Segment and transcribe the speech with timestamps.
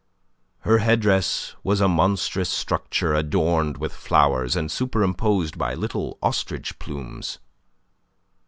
[0.61, 7.37] Her headdress was a monstrous structure adorned with flowers, and superimposed by little ostrich plumes.